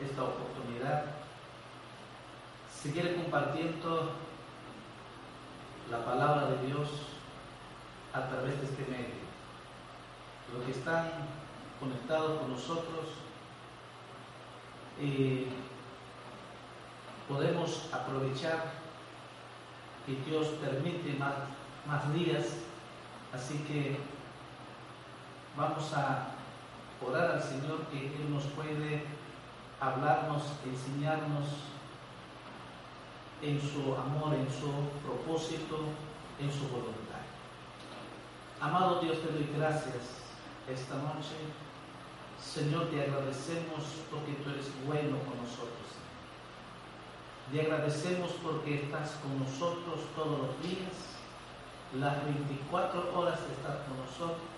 [0.00, 1.04] Esta oportunidad,
[2.70, 4.12] seguir compartiendo
[5.90, 6.88] la palabra de Dios
[8.12, 9.24] a través de este medio.
[10.52, 11.10] Los que están
[11.80, 13.06] conectados con nosotros,
[15.00, 15.46] y
[17.28, 18.72] podemos aprovechar
[20.06, 21.34] que Dios permite más,
[21.86, 22.44] más días,
[23.34, 23.98] así que
[25.56, 26.28] vamos a
[27.06, 29.04] orar al Señor que Él nos puede
[29.80, 31.46] hablarnos, enseñarnos
[33.42, 34.70] en su amor, en su
[35.04, 35.80] propósito,
[36.40, 37.24] en su voluntad.
[38.60, 40.24] Amado Dios, te doy gracias
[40.72, 41.36] esta noche.
[42.40, 45.84] Señor, te agradecemos porque tú eres bueno con nosotros.
[47.52, 51.13] Te agradecemos porque estás con nosotros todos los días,
[51.92, 54.48] las 24 horas de estar con nosotros.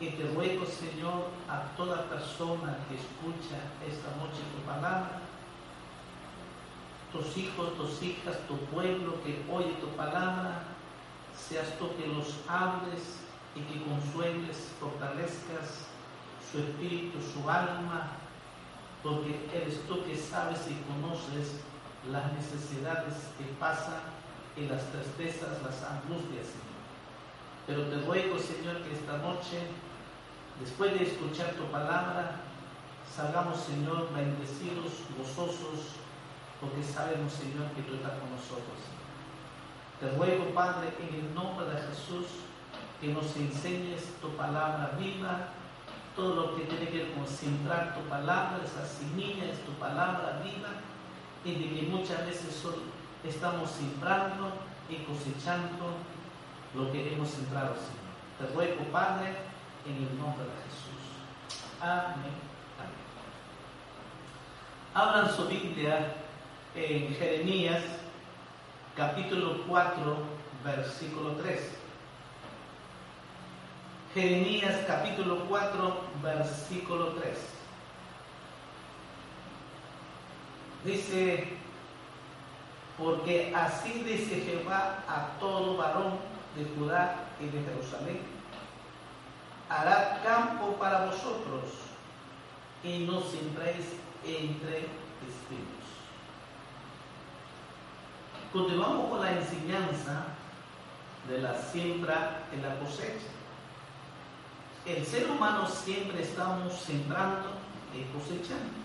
[0.00, 5.20] Y te ruego, Señor, a toda persona que escucha esta noche tu palabra,
[7.12, 10.62] tus hijos, tus hijas, tu pueblo que oye tu palabra,
[11.36, 13.18] seas tú que los hables
[13.56, 15.88] y que consueles, fortalezcas
[16.50, 18.12] su espíritu, su alma,
[19.02, 21.60] porque eres tú que sabes y conoces
[22.10, 24.17] las necesidades que pasan
[24.58, 26.78] y las tristezas, las angustias, Señor.
[27.66, 29.60] Pero te ruego, Señor, que esta noche
[30.60, 32.32] Después de escuchar tu palabra,
[33.14, 35.94] salgamos, Señor, bendecidos, gozosos,
[36.60, 38.78] porque sabemos, Señor, que tú estás con nosotros.
[40.00, 42.26] Te ruego, Padre, en el nombre de Jesús,
[43.00, 45.54] que nos enseñes tu palabra viva,
[46.16, 50.42] todo lo que tiene que ver con sembrar tu palabra, esa semilla es tu palabra
[50.42, 50.82] viva,
[51.44, 52.52] y de que muchas veces
[53.24, 54.52] estamos sembrando
[54.88, 55.96] y cosechando
[56.74, 58.08] lo que hemos sembrado, Señor.
[58.38, 59.34] Te ruego, Padre,
[59.86, 61.62] en el nombre de Jesús.
[61.80, 62.32] Amén.
[62.78, 62.98] Amén.
[64.94, 66.14] Abran su Biblia
[66.74, 67.82] en Jeremías
[68.96, 70.16] capítulo 4,
[70.64, 71.70] versículo 3.
[74.14, 77.38] Jeremías capítulo 4, versículo 3.
[80.84, 81.57] Dice,
[82.98, 86.18] porque así dice Jehová a todo varón
[86.56, 88.20] de Judá y de Jerusalén
[89.68, 91.64] hará campo para vosotros
[92.82, 93.86] y no sembréis
[94.24, 95.78] entre espinos.
[98.52, 100.24] Continuamos con la enseñanza
[101.28, 103.28] de la siembra en la cosecha.
[104.86, 107.50] El ser humano siempre estamos sembrando
[107.94, 108.77] y cosechando.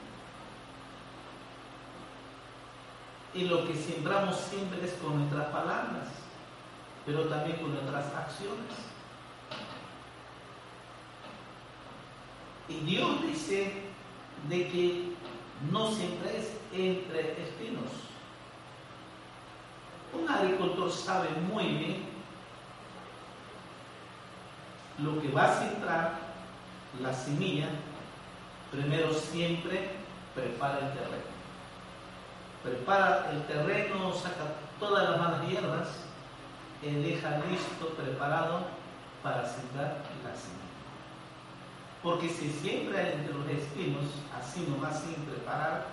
[3.33, 6.07] Y lo que sembramos siempre es con nuestras palabras,
[7.05, 8.73] pero también con nuestras acciones.
[12.69, 13.73] Y Dios dice
[14.49, 15.13] de que
[15.71, 17.91] no siempre es entre espinos.
[20.13, 22.03] Un agricultor sabe muy bien
[25.00, 26.19] lo que va a centrar
[27.01, 27.69] la semilla.
[28.71, 29.91] Primero siempre
[30.35, 31.32] prepara el terreno.
[32.63, 35.89] Prepara el terreno, saca todas las malas hierbas
[36.81, 38.62] y deja listo, preparado
[39.21, 40.63] para sembrar la semilla.
[42.01, 44.04] Porque si siempre entre los espinos,
[44.38, 45.86] así nomás sin preparar,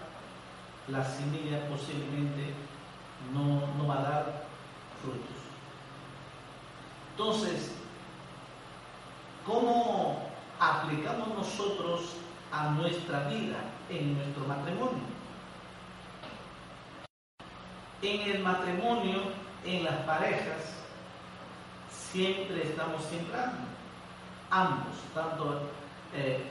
[0.89, 2.55] la semilla posiblemente
[3.33, 4.45] no, no va a dar
[5.03, 5.41] frutos.
[7.13, 7.73] Entonces,
[9.47, 12.17] ¿cómo aplicamos nosotros
[12.51, 13.59] a nuestra vida
[13.89, 15.20] en nuestro matrimonio?
[18.03, 19.23] En el matrimonio,
[19.65, 20.73] en las parejas,
[21.91, 23.59] siempre estamos sembrando.
[24.51, 25.71] Ambos, tanto
[26.15, 26.43] eh,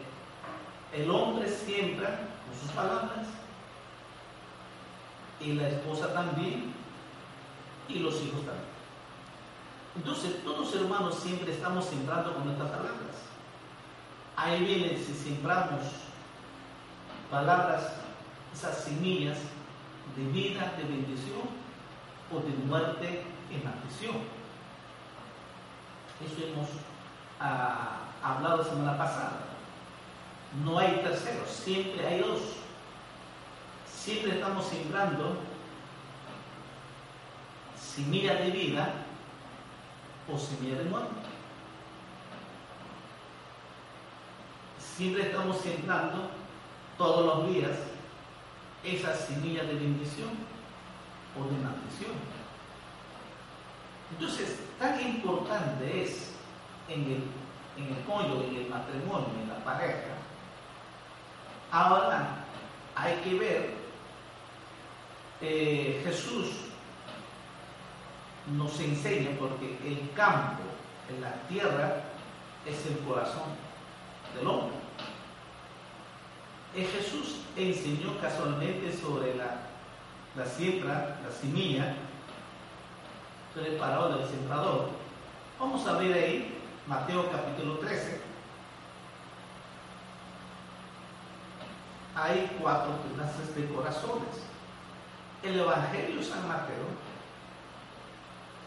[0.94, 3.28] el hombre siembra con sus palabras
[5.40, 6.74] y la esposa también
[7.88, 8.70] y los hijos también.
[9.96, 13.16] Entonces, todos los hermanos siempre estamos sembrando con nuestras palabras.
[14.36, 15.82] Ahí viene si sembramos
[17.30, 17.94] palabras,
[18.54, 19.38] esas semillas
[20.20, 21.48] de vida, de bendición
[22.32, 24.18] o de muerte y maldición.
[26.26, 26.68] Eso hemos
[27.40, 29.46] ah, hablado la semana pasada.
[30.64, 32.42] No hay terceros, siempre hay dos.
[33.88, 35.38] Siempre estamos sembrando
[37.78, 38.94] semilla de vida
[40.32, 41.16] o semilla de muerte.
[44.80, 46.30] Siempre estamos sembrando
[46.98, 47.89] todos los días
[48.84, 50.30] esa semilla de bendición
[51.38, 52.12] o de maldición.
[54.12, 56.32] Entonces, tan importante es
[56.88, 57.24] en el,
[57.78, 58.04] en el
[58.50, 60.16] en el matrimonio, en la pareja.
[61.72, 62.46] Ahora
[62.96, 63.74] hay que ver,
[65.42, 66.70] eh, Jesús
[68.58, 70.64] nos enseña porque el campo,
[71.10, 72.04] en la tierra,
[72.66, 73.50] es el corazón
[74.36, 74.79] del hombre.
[76.76, 79.62] Eh, Jesús enseñó casualmente sobre la,
[80.36, 81.96] la siembra, la semilla,
[83.54, 83.78] sobre el
[84.20, 84.90] del sembrador.
[85.60, 86.56] Vamos a ver ahí
[86.86, 88.22] Mateo capítulo 13.
[92.16, 94.44] Hay cuatro clases de corazones.
[95.42, 96.86] El Evangelio San Mateo,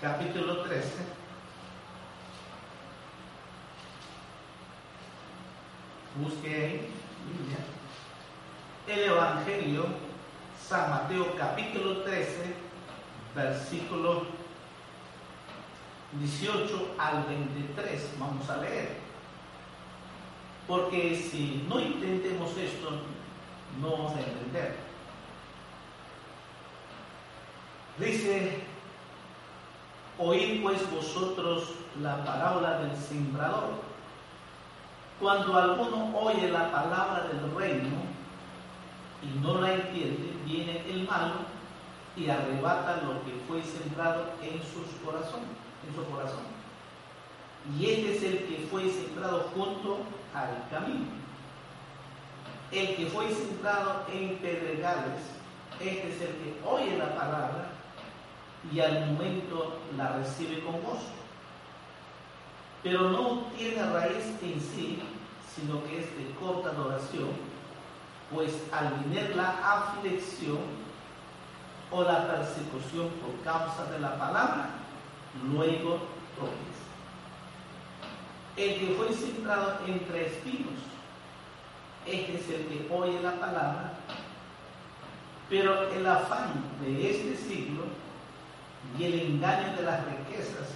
[0.00, 0.88] capítulo 13.
[6.16, 6.88] Busque ahí,
[8.86, 9.86] El Evangelio
[10.60, 12.56] San Mateo capítulo 13,
[13.32, 14.22] versículo
[16.18, 18.14] 18 al 23.
[18.18, 18.96] Vamos a leer.
[20.66, 22.90] Porque si no intentemos esto,
[23.80, 24.74] no vamos a entender.
[27.98, 28.64] Dice,
[30.18, 31.68] oíd pues vosotros
[32.00, 33.80] la parábola del sembrador.
[35.20, 38.11] Cuando alguno oye la palabra del reino
[39.22, 41.34] y no la entiende, viene el malo
[42.16, 46.44] y arrebata lo que fue sembrado en sus corazones en su corazón.
[47.78, 49.98] Y este es el que fue sembrado junto
[50.34, 51.06] al camino.
[52.70, 55.20] El que fue sembrado en pedregales,
[55.78, 57.70] este es el que oye la palabra
[58.72, 61.12] y al momento la recibe con gozo.
[62.82, 65.00] Pero no tiene raíz en sí,
[65.54, 67.30] sino que es de corta duración,
[68.34, 70.58] pues al venir la aflicción
[71.90, 74.70] o la persecución por causa de la palabra,
[75.52, 75.98] luego
[76.36, 76.72] tropieza.
[78.56, 80.80] El que fue sembrado entre espinos,
[82.06, 83.92] este es el que oye la palabra,
[85.48, 87.84] pero el afán de este siglo
[88.98, 90.68] y el engaño de las riquezas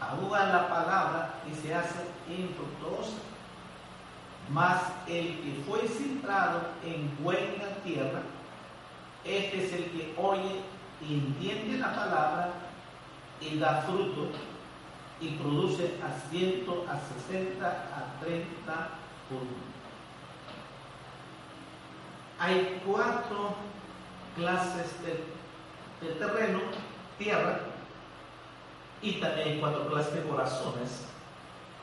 [0.00, 3.29] ahogan la palabra y se hace infructuosa.
[4.52, 8.22] Mas el que fue sembrado en buena tierra,
[9.24, 10.60] este es el que oye
[11.06, 12.52] y entiende la palabra
[13.40, 14.30] y da fruto
[15.20, 18.88] y produce a ciento, a sesenta, a treinta
[19.28, 19.70] por uno.
[22.40, 23.54] Hay cuatro
[24.34, 26.60] clases de, de terreno,
[27.18, 27.60] tierra,
[29.02, 31.06] y también hay cuatro clases de corazones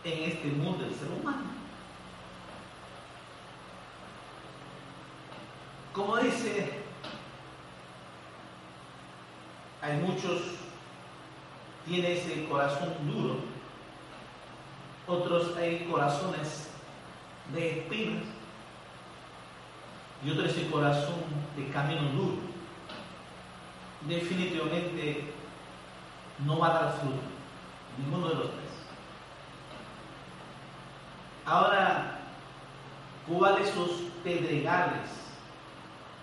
[0.03, 1.56] en este mundo del ser humano.
[5.97, 6.69] Como dice,
[9.81, 10.41] hay muchos
[11.87, 13.37] tiene ese corazón duro.
[15.07, 16.69] Otros hay corazones
[17.51, 18.23] de espinas
[20.23, 21.15] y otros ese corazón
[21.55, 22.37] de camino duro.
[24.01, 25.33] Definitivamente
[26.45, 27.21] no va a dar fruto,
[27.97, 28.71] ninguno de los tres.
[31.43, 32.19] Ahora,
[33.27, 33.87] ¿cuáles son
[34.23, 35.26] pedregales,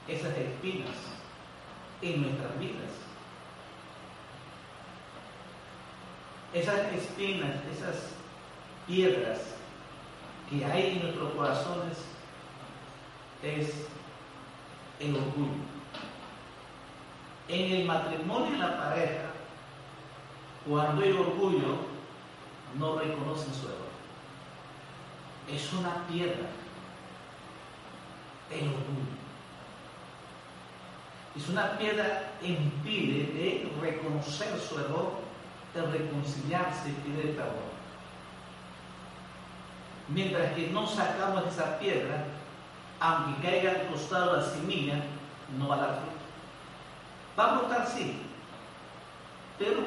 [0.08, 0.96] esas espinas
[2.02, 3.04] en nuestras vidas?
[6.54, 8.10] esas espinas, esas
[8.86, 9.40] piedras
[10.48, 11.98] que hay en nuestros corazones
[13.42, 13.88] es
[15.00, 15.64] el orgullo.
[17.48, 19.30] En el matrimonio y la pareja,
[20.66, 21.78] cuando hay orgullo,
[22.78, 23.84] no reconocen su error.
[25.48, 26.48] Es una piedra.
[28.50, 28.70] El.
[31.36, 35.24] Es una piedra impide de reconocer su error
[35.74, 37.74] el reconciliarse y pedir perdón.
[40.08, 42.26] Mientras que no sacamos esa piedra,
[43.00, 44.94] aunque caiga al costado de la semilla,
[45.58, 46.12] no va a dar fruto.
[47.36, 48.20] Va a brotar sí,
[49.58, 49.80] pero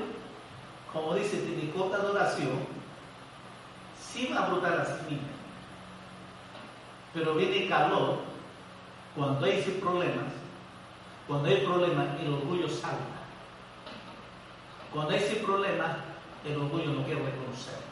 [0.92, 2.68] como dice Tinicota de oración,
[4.02, 5.22] sí va a brotar la semilla.
[7.14, 8.20] Pero viene calor,
[9.16, 10.34] cuando hay problemas,
[11.28, 13.18] cuando hay problemas, el orgullo salta.
[14.94, 15.98] Cuando hay ese problema,
[16.46, 17.88] el orgullo no quiere reconocer.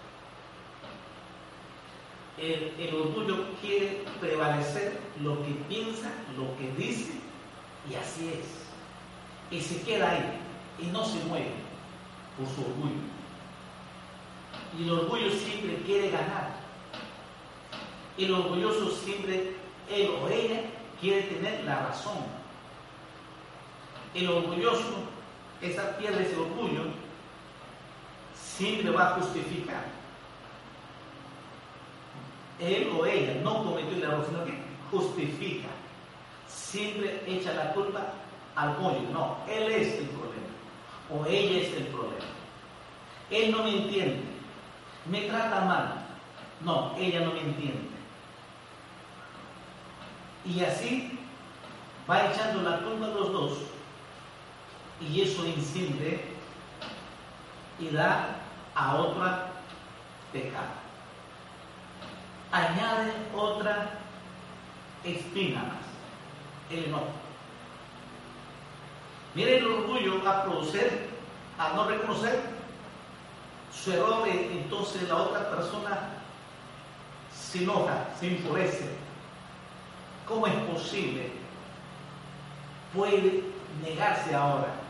[2.38, 7.14] El, orgullo quiere prevalecer lo que piensa, lo que dice,
[7.90, 9.56] y así es.
[9.56, 10.40] Y se queda ahí
[10.80, 11.52] y no se mueve
[12.38, 13.02] por su orgullo.
[14.78, 16.56] Y el orgullo siempre quiere ganar.
[18.18, 19.56] El orgulloso siempre,
[19.90, 20.62] él o ella,
[21.00, 22.35] quiere tener la razón.
[24.16, 25.04] El orgulloso,
[25.62, 26.84] esa pierde ese orgullo,
[28.34, 29.96] siempre va a justificar
[32.60, 34.54] él o ella no cometió el error, sino que
[34.92, 35.68] justifica.
[36.48, 38.14] Siempre echa la culpa
[38.56, 39.02] al pollo.
[39.12, 40.36] No, él es el problema.
[41.12, 42.26] O ella es el problema.
[43.30, 44.24] Él no me entiende.
[45.10, 46.06] Me trata mal.
[46.62, 47.90] No, ella no me entiende.
[50.46, 51.20] Y así
[52.10, 53.58] va echando la culpa a los dos.
[55.02, 56.24] Y eso incide
[57.80, 58.38] y da
[58.74, 59.52] a otra
[60.32, 60.86] pecado
[62.56, 63.90] añade otra
[65.04, 67.12] espina más, el enojo.
[69.34, 71.10] Mire el orgullo a producir,
[71.58, 72.40] a no reconocer
[73.74, 76.00] su error, entonces la otra persona
[77.34, 78.90] se enoja, se enfurece.
[80.26, 81.32] ¿Cómo es posible?
[82.94, 83.44] Puede
[83.84, 84.85] negarse ahora.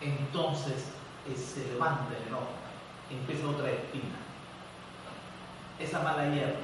[0.00, 0.92] Entonces
[1.28, 2.48] eh, se levanta el enojo,
[3.10, 4.28] empieza otra espina
[5.78, 6.58] esa mala hierba.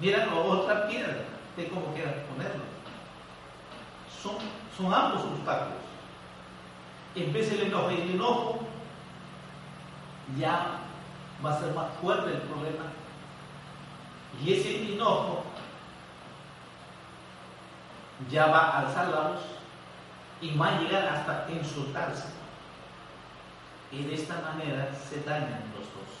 [0.00, 1.24] Mira otra piedra,
[1.56, 2.64] de cómo quieras ponerlo.
[4.22, 4.36] Son,
[4.76, 5.78] son ambos obstáculos.
[7.14, 8.60] En vez del enojo y el enojo,
[10.38, 10.80] ya
[11.44, 12.84] va a ser más fuerte el problema.
[14.42, 15.44] Y ese enojo
[18.30, 19.40] ya va a alzar la voz
[20.40, 22.28] y va a llegar hasta insultarse.
[23.90, 26.14] Y de esta manera se dañan los dos.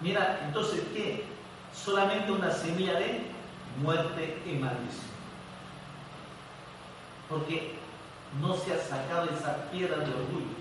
[0.00, 1.26] Mira, entonces, ¿qué?
[1.74, 3.30] Solamente una semilla de
[3.82, 5.10] muerte y maldición.
[7.28, 7.76] Porque
[8.40, 10.60] no se ha sacado esa piedra de orgullo.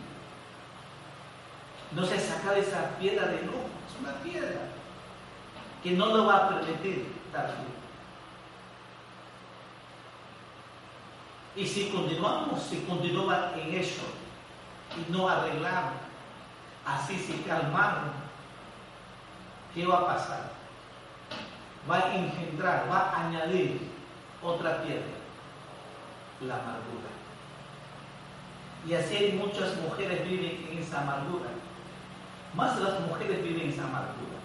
[1.92, 3.54] No se ha sacado esa piedra de no.
[3.54, 4.62] Es una piedra
[5.82, 7.08] que no lo va a permitir
[11.60, 14.04] Y si continuamos, si continúa en eso,
[14.96, 15.92] y no arreglaron,
[16.86, 18.12] así se calmaron,
[19.76, 20.52] ¿qué va a pasar?
[21.90, 23.78] Va a engendrar, va a añadir
[24.42, 25.04] otra piedra,
[26.48, 27.10] la amargura.
[28.88, 31.50] Y así muchas mujeres viven en esa amargura.
[32.54, 34.40] Más las mujeres viven en esa amargura.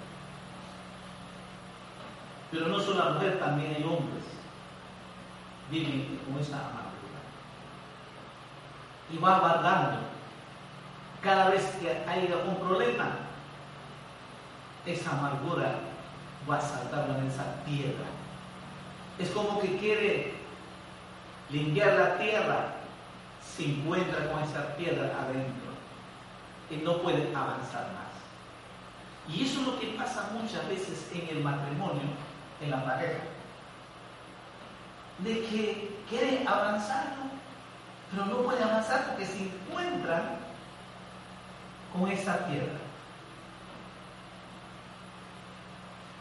[2.50, 4.24] Pero no solo las mujeres, también hay hombres
[5.70, 6.83] viven con esa amargura.
[9.12, 9.98] Y va guardando
[11.22, 13.16] cada vez que haya un problema,
[14.84, 15.76] esa amargura
[16.48, 18.04] va a saltar en esa piedra.
[19.18, 20.34] Es como que quiere
[21.50, 22.74] limpiar la tierra,
[23.56, 25.72] se encuentra con esa piedra adentro
[26.70, 29.34] y no puede avanzar más.
[29.34, 32.02] Y eso es lo que pasa muchas veces en el matrimonio,
[32.60, 33.22] en la pareja.
[35.18, 37.14] De que quiere avanzar,
[38.14, 40.36] pero no puede avanzar porque se encuentra
[41.92, 42.78] con esa piedra.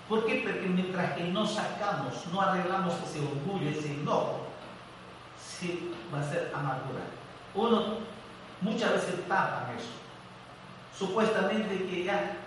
[0.10, 0.44] ¿Por qué?
[0.44, 4.48] Porque mientras que no sacamos, no arreglamos ese orgullo, ese enojo,
[5.40, 7.02] sí va a ser amargura.
[7.56, 7.98] Uno
[8.62, 9.90] muchas veces tapa eso.
[10.98, 12.38] Supuestamente que ya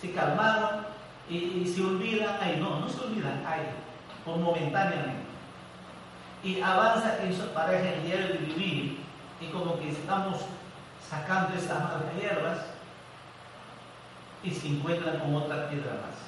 [0.00, 0.86] se calmaron
[1.28, 3.62] y, se olvidan, ay no, no se olvidan, ay,
[4.24, 5.23] por momentáneamente.
[6.44, 9.00] Y avanza en su pareja el diario de vivir
[9.40, 10.42] y como que estamos
[11.08, 12.58] sacando esas malas hierbas
[14.42, 16.20] y se encuentran con otra piedra más.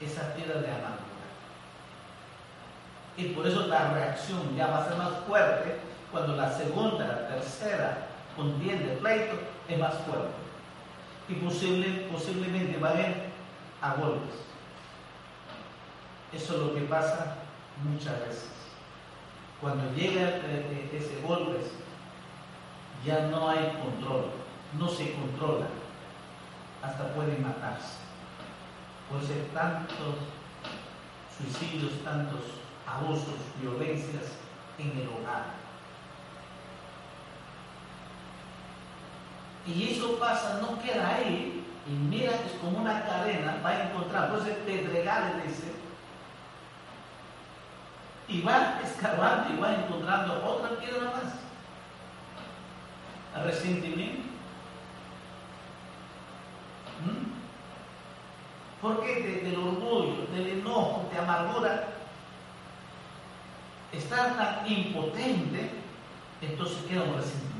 [0.00, 1.06] Esa piedra de amargura.
[3.16, 5.78] Y por eso la reacción ya va a ser más fuerte
[6.10, 10.34] cuando la segunda, la tercera contiende, pleito, es más fuerte.
[11.28, 13.16] Y posible, posiblemente va a ir
[13.80, 14.34] a golpes.
[16.32, 17.36] Eso es lo que pasa
[17.84, 18.50] muchas veces.
[19.60, 20.40] cuando llega
[20.92, 21.60] ese golpe,
[23.04, 24.26] ya no hay control,
[24.78, 25.66] no se controla,
[26.82, 27.96] hasta pueden matarse.
[29.10, 30.16] Por ser tantos
[31.36, 32.40] suicidios, tantos
[32.86, 34.32] abusos, violencias
[34.78, 35.44] en el hogar.
[39.66, 44.30] Y eso pasa, no queda ahí, y mira es como una cadena, va a encontrar,
[44.30, 45.72] pues el pedregal dice,
[48.28, 51.46] y va escarbando y va encontrando otra piedra más.
[53.44, 54.22] Resentimiento.
[57.04, 57.36] ¿Mm?
[58.80, 61.88] Porque del orgullo, del enojo, de amargura,
[63.92, 65.70] está tan impotente,
[66.40, 67.56] entonces queda un resentimiento.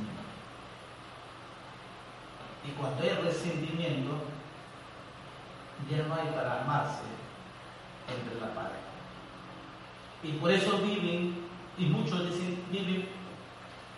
[2.66, 4.12] Y cuando hay resentimiento,
[5.90, 7.02] ya no hay para amarse
[8.08, 8.85] entre la pareja.
[10.26, 11.37] Y por eso viven,
[11.78, 13.09] y muchos dicen, viven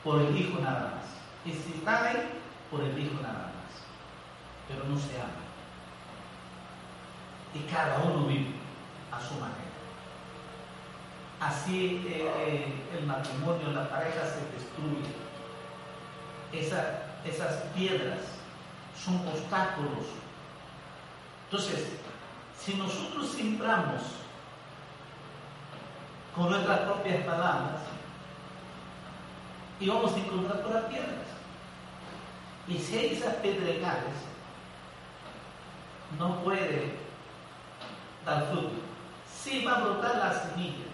[0.05, 1.07] por el hijo nada más.
[1.47, 2.29] Y si están ahí,
[2.71, 3.83] por el hijo nada más.
[4.69, 5.49] Pero no se aman.
[7.55, 8.51] Y cada uno vive
[9.11, 9.69] a su manera.
[11.41, 15.09] Así eh, el matrimonio, la pareja se destruye.
[17.25, 18.19] esas piedras
[19.03, 20.05] son obstáculos.
[21.45, 21.89] Entonces,
[22.59, 24.03] si nosotros sembramos
[26.35, 27.83] con nuestras propias palabras,
[29.81, 31.29] y vamos a encontrar todas las piedras.
[32.67, 34.15] Y si hay esas pedregales,
[36.19, 36.97] no puede
[38.25, 38.73] dar fruto.
[39.33, 40.87] Sí va a brotar la semilla,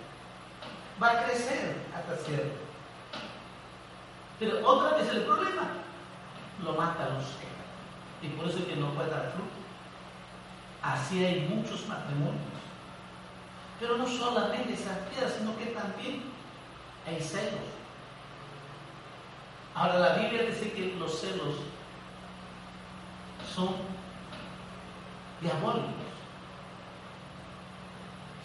[1.03, 2.59] va a crecer hasta cierto.
[4.38, 5.69] Pero otra vez el problema
[6.62, 7.25] lo mata los
[8.23, 9.50] y por eso es que no puede dar fruto.
[10.83, 12.63] Así hay muchos matrimonios.
[13.85, 16.23] Pero no solamente esas piedras, sino que también
[17.07, 17.69] hay celos.
[19.75, 21.57] Ahora la Biblia dice que los celos
[23.55, 23.75] son
[25.42, 25.92] diabólicos.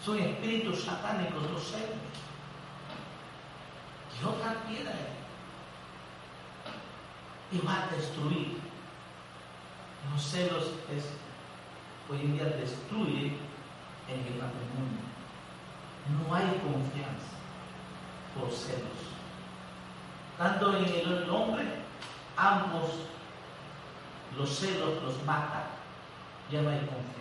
[0.04, 1.88] Son espíritus satánicos los celos.
[4.20, 4.92] Y otra piedra.
[7.50, 8.60] Y va a destruir
[10.12, 11.04] los celos es,
[12.10, 13.38] hoy en día destruye
[14.06, 15.09] en el matrimonio.
[16.08, 17.30] No hay confianza
[18.38, 19.10] por celos.
[20.38, 21.64] Tanto en el hombre,
[22.36, 22.90] ambos
[24.36, 25.64] los celos los matan.
[26.50, 27.20] Ya no hay confianza.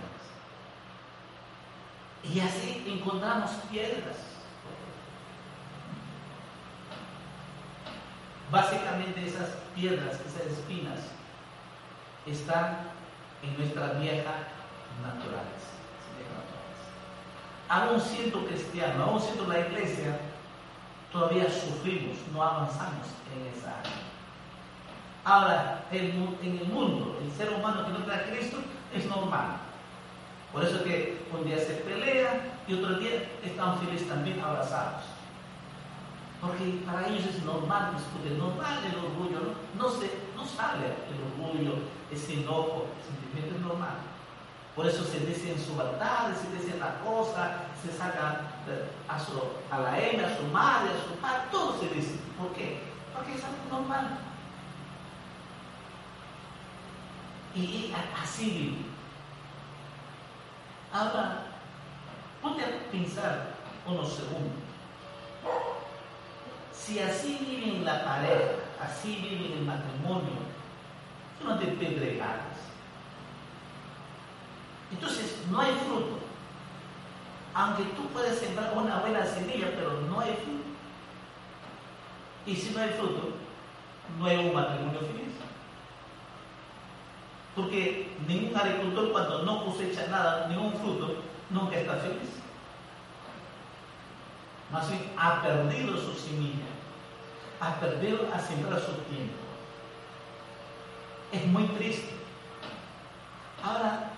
[2.23, 4.17] Y así encontramos piedras.
[8.51, 10.99] Básicamente esas piedras, esas espinas,
[12.25, 12.79] están
[13.43, 14.33] en nuestra vieja
[15.03, 15.78] naturaleza.
[17.69, 20.19] Aún siendo cristiano, aún siendo la iglesia,
[21.11, 24.09] todavía sufrimos, no avanzamos en esa área.
[25.23, 26.05] Ahora, en,
[26.41, 28.57] el mundo, el ser humano que no trae a Cristo
[28.93, 29.57] es normal.
[30.51, 35.03] Por eso que un día se pelea y otro día están felices también abrazados.
[36.41, 41.75] Porque para ellos es normal discutir, normal el orgullo, no, se, no sale el orgullo,
[42.11, 43.97] ese enojo, el sentimiento es normal.
[44.75, 48.41] Por eso se dicen subaltades, se dice la cosa, se saca
[49.07, 49.33] a, su,
[49.71, 52.15] a la hembra, a su madre, a su padre, todo se dice.
[52.37, 52.79] ¿Por qué?
[53.13, 54.19] Porque es algo normal.
[57.55, 58.77] Y así vive.
[60.93, 61.43] Ahora,
[62.41, 63.47] ponte a pensar
[63.85, 64.69] unos segundos.
[66.71, 68.51] Si así vive en la pareja,
[68.81, 70.39] así vive en el matrimonio,
[71.43, 72.68] no te pedregales.
[74.91, 76.19] Entonces, no hay fruto.
[77.53, 80.59] Aunque tú puedes sembrar una buena semilla, pero no hay fruto.
[82.45, 83.33] Y si no hay fruto,
[84.17, 85.29] no hay un matrimonio feliz.
[87.55, 91.15] Porque ningún agricultor cuando no cosecha nada, ningún fruto,
[91.49, 92.29] nunca está feliz.
[94.71, 96.65] Más bien ha perdido su semilla,
[97.59, 99.33] ha perdido a sembrar su tiempo.
[101.31, 102.13] Es muy triste.
[103.63, 104.11] Ahora,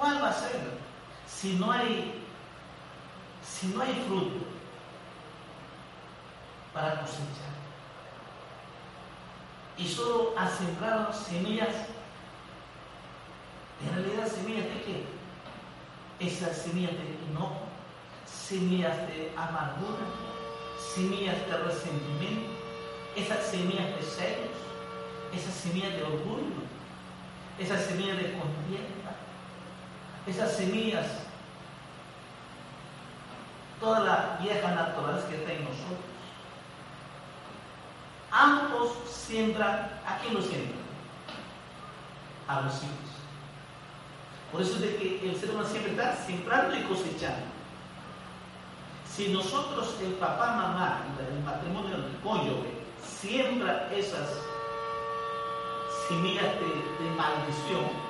[0.00, 0.80] ¿cuál va a ser
[1.28, 2.24] si no hay,
[3.46, 4.46] si no hay fruto
[6.74, 7.50] para cosechar?
[9.76, 11.74] Y solo ha sembrado semillas,
[13.86, 15.04] en realidad semillas de qué?
[16.18, 17.60] Esas semillas de enojo,
[18.26, 20.04] semillas de amargura,
[20.94, 22.60] semillas de resentimiento
[23.16, 24.56] esas semillas de celos,
[25.34, 26.62] esas semillas de orgullo,
[27.58, 29.16] esas semillas de contienda,
[30.26, 31.06] esas semillas
[33.80, 35.98] toda la vieja naturaleza que está en nosotros.
[38.30, 40.78] Ambos siembran, ¿a quién lo siembran?
[42.46, 43.10] A los hijos.
[44.52, 47.46] Por eso es de que el ser humano siempre está sembrando y cosechando.
[49.08, 52.70] Si nosotros, el papá, mamá, el matrimonio del cónyuge,
[53.04, 54.28] siembra esas
[56.08, 58.09] semillas de maldición,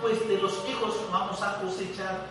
[0.00, 2.26] pues de los hijos vamos a cosechar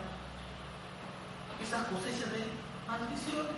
[1.62, 2.46] esas cosechas de
[2.88, 3.52] maldiciones.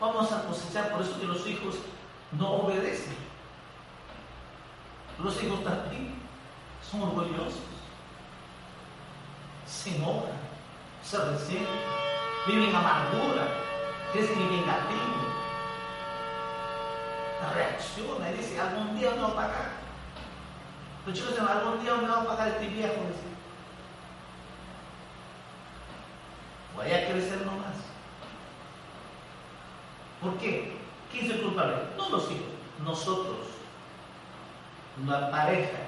[0.00, 1.76] Vamos a cosechar, por eso que los hijos
[2.32, 3.16] no obedecen.
[5.18, 6.14] Los hijos también
[6.90, 7.60] son orgullosos,
[9.66, 10.32] se enojan,
[11.02, 11.66] se resienten,
[12.46, 13.46] viven amargura,
[14.14, 15.20] es vengativo,
[17.54, 19.79] reacciona y dice, algún día me va pagar.
[21.10, 22.94] Los chicos dicen, algún día me va a pagar este viejo.
[26.76, 27.74] Voy a crecer nomás.
[30.22, 30.76] ¿Por qué?
[31.10, 31.78] ¿Quién es el culpable?
[31.96, 32.46] No los hijos,
[32.84, 33.38] nosotros,
[35.04, 35.78] la pareja,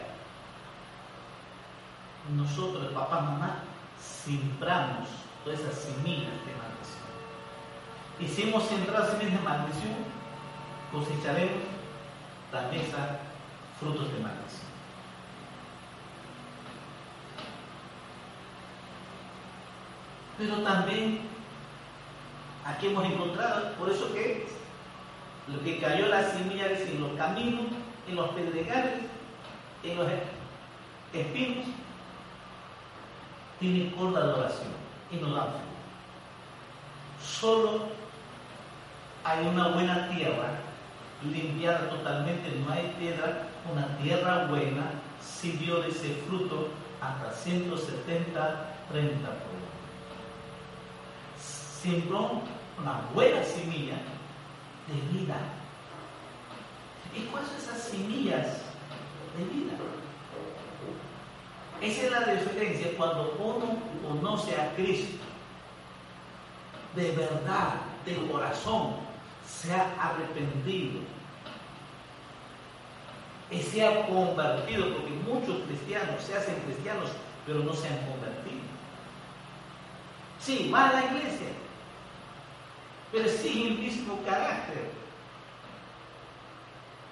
[2.35, 3.59] nosotros, el papá, mamá,
[4.01, 5.09] sembramos
[5.45, 7.07] todas esas semillas de maldición.
[8.19, 9.95] Y si hemos sembrado semillas de maldición,
[10.91, 11.63] cosecharemos
[12.53, 13.21] la mesa
[13.79, 14.62] frutos de maldición.
[20.39, 21.21] Pero también
[22.65, 24.47] aquí hemos encontrado, por eso que
[25.49, 27.67] lo que cayó las semillas en los caminos,
[28.09, 29.03] en los pedregales,
[29.83, 30.07] en los
[31.13, 31.67] espinos,
[33.59, 34.73] tienen corta adoración
[35.11, 35.61] y no fruto.
[37.23, 37.87] Solo
[39.25, 40.49] hay una buena tierra,
[41.23, 44.91] limpiada totalmente, no hay piedra, una tierra buena,
[45.21, 46.69] si dio ese fruto
[47.01, 49.63] hasta 170, 30 por
[51.83, 52.43] Sembró
[52.79, 53.97] una buena semilla
[54.87, 55.37] de vida.
[57.15, 58.47] ¿Y cuáles son esas semillas
[59.37, 59.73] de vida?
[61.81, 63.77] Esa es la diferencia cuando uno
[64.09, 65.33] conoce a Cristo
[66.95, 68.97] de verdad, de corazón,
[69.47, 71.01] se ha arrepentido
[73.51, 77.11] y se ha convertido, porque muchos cristianos se hacen cristianos,
[77.47, 78.63] pero no se han convertido.
[80.41, 81.49] Sí, va a la iglesia,
[83.13, 84.91] pero sigue el mismo carácter.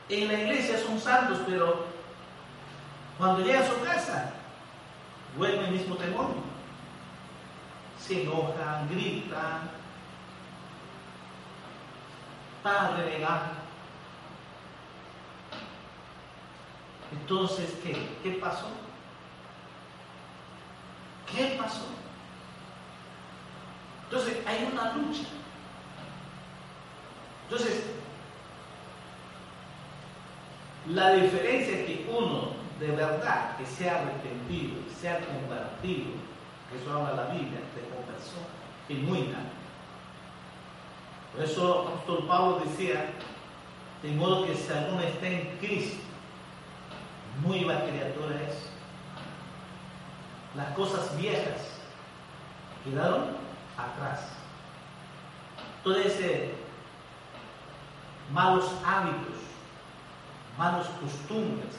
[0.08, 1.84] En la iglesia son santos, pero
[3.18, 4.32] cuando llega a su casa,
[5.36, 6.42] vuelve el mismo demonio.
[8.00, 9.70] Se enojan, gritan,
[12.62, 13.52] para renegar.
[17.12, 18.08] Entonces, ¿qué?
[18.22, 18.68] ¿Qué pasó?
[21.30, 21.86] ¿Qué pasó?
[24.04, 25.39] Entonces, hay una lucha.
[27.50, 27.82] Entonces,
[30.86, 36.12] la diferencia es que uno de verdad que se ha arrepentido, se ha convertido,
[36.70, 38.44] que eso habla la Biblia, de conversión
[38.86, 39.38] genuina.
[41.34, 43.14] Por eso apóstol Pablo decía,
[44.00, 46.04] de modo que si alguno está en Cristo,
[47.44, 48.70] nueva criatura es.
[50.54, 51.80] Las cosas viejas
[52.84, 53.30] quedaron
[53.76, 54.20] atrás.
[55.82, 56.59] Todo ese
[58.32, 59.38] malos hábitos,
[60.58, 61.74] malas costumbres,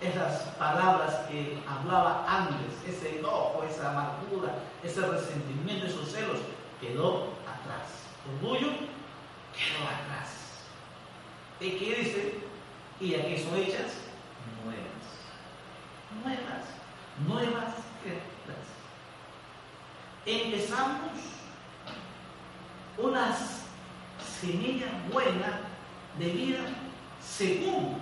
[0.00, 6.38] esas palabras que hablaba antes, ese enojo, esa amargura, ese resentimiento, esos celos,
[6.80, 7.86] quedó atrás.
[8.34, 8.68] Orgullo
[9.52, 10.30] quedó atrás.
[11.60, 12.40] ¿Y qué dice?
[13.00, 13.92] Y aquí son hechas
[14.64, 14.90] nuevas.
[16.24, 16.64] Nuevas.
[17.26, 18.66] Nuevas criaturas.
[20.24, 21.10] Empezamos
[22.96, 23.59] unas
[24.40, 25.52] semillas buenas
[26.18, 26.58] de vida
[27.20, 27.98] según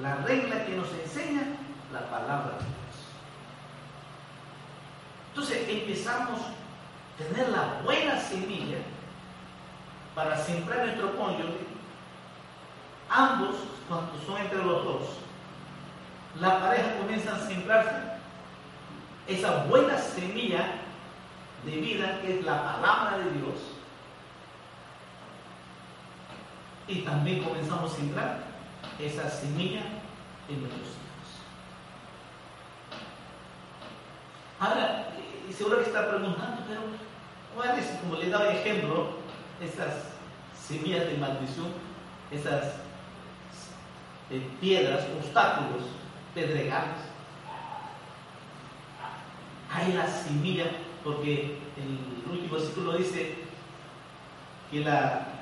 [0.00, 1.42] la regla que nos enseña
[1.92, 2.96] la palabra de Dios.
[5.30, 8.78] Entonces empezamos a tener la buena semilla
[10.14, 11.66] para sembrar nuestro cónyuge,
[13.10, 13.56] ambos,
[13.86, 15.02] cuando son entre los dos,
[16.40, 18.16] la pareja comienza a sembrarse
[19.26, 20.72] esa buena semilla
[21.64, 23.75] de vida que es la palabra de Dios.
[26.88, 28.44] Y también comenzamos a sembrar
[28.98, 29.82] esa semilla
[30.48, 30.96] en nuestros hijos.
[34.60, 35.08] Ahora,
[35.56, 36.82] seguro que está preguntando, pero
[37.54, 39.16] ¿cuál es, como le daba ejemplo,
[39.60, 39.94] esas
[40.56, 41.68] semillas de maldición,
[42.30, 42.74] esas
[44.30, 45.82] eh, piedras, obstáculos,
[46.34, 47.16] pedregales?
[49.76, 50.66] hay la semilla,
[51.04, 53.34] porque el último versículo dice
[54.70, 55.35] que la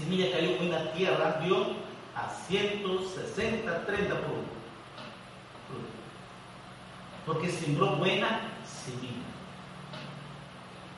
[0.00, 1.56] semilla cayó en la tierra, dio
[2.14, 4.60] a 160, 30 por uno.
[7.26, 9.30] Porque sembró buena semilla.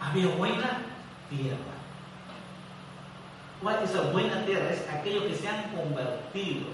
[0.01, 0.79] Había buena
[1.29, 1.57] tierra.
[3.61, 4.71] ¿Cuál es esa buena tierra?
[4.71, 6.67] Es aquellos que se han convertido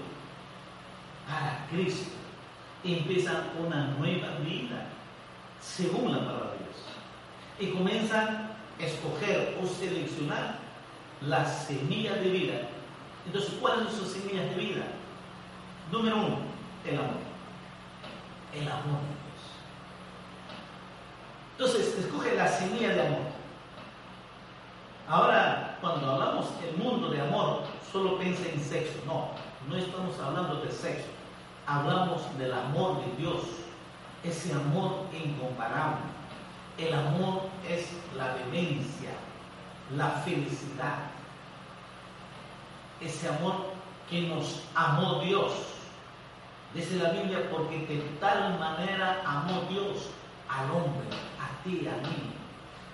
[1.27, 2.19] para Cristo
[2.83, 4.87] empiezan una nueva vida
[5.61, 6.77] según la palabra de Dios.
[7.59, 10.58] Y comienzan a escoger o seleccionar
[11.21, 12.61] las semillas de vida.
[13.25, 14.83] Entonces, ¿cuáles son sus semillas de vida?
[15.91, 16.37] Número uno,
[16.85, 17.29] el amor.
[18.53, 19.39] El amor de Dios.
[21.57, 23.39] Entonces, escoge la semilla de amor.
[25.07, 28.99] Ahora, cuando hablamos del mundo de amor, solo piensa en sexo.
[29.05, 29.31] No,
[29.67, 31.07] no estamos hablando de sexo.
[31.65, 33.41] Hablamos del amor de Dios.
[34.23, 36.01] Ese amor incomparable.
[36.77, 39.09] El amor es la demencia,
[39.95, 40.97] la felicidad.
[43.01, 43.73] Ese amor
[44.09, 45.51] que nos amó Dios.
[46.73, 50.09] Dice la Biblia, porque de tal manera amó Dios
[50.47, 51.07] al hombre,
[51.39, 52.31] a ti, a mí,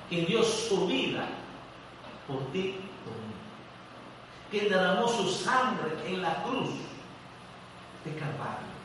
[0.09, 1.27] que dio su vida
[2.27, 3.33] por ti, por mí,
[4.51, 6.69] que derramó su sangre en la cruz
[8.05, 8.75] de Calvario,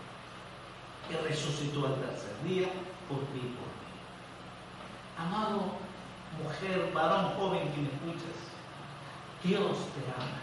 [1.08, 2.68] que resucitó al tercer día
[3.08, 3.88] por ti, por mí.
[5.18, 5.89] Amado
[6.42, 8.36] mujer, varón joven que me escuchas,
[9.42, 10.40] Dios te ama.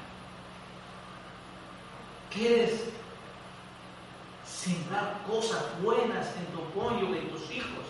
[2.34, 2.89] ¿Quieres
[4.45, 7.86] sembrar cosas buenas en tu cónyuge, en tus hijos?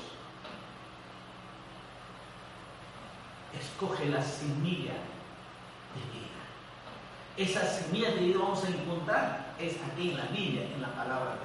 [3.60, 4.94] Escoge la semilla
[5.94, 6.28] de vida.
[7.38, 11.32] Esa semilla de vida vamos a encontrar es aquí en la Biblia, en la palabra
[11.32, 11.40] de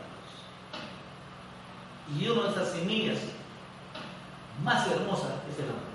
[2.17, 2.21] Dios.
[2.21, 3.19] Y una de esas semillas
[4.63, 5.92] más hermosas es el amor.